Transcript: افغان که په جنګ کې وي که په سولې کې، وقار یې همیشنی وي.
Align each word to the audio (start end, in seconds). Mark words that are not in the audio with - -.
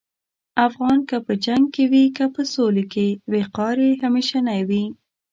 افغان 0.67 0.99
که 1.09 1.17
په 1.25 1.33
جنګ 1.45 1.63
کې 1.75 1.83
وي 1.91 2.05
که 2.17 2.25
په 2.35 2.41
سولې 2.53 2.83
کې، 2.93 3.07
وقار 3.33 3.75
یې 3.85 3.91
همیشنی 4.03 4.61
وي. 4.69 4.83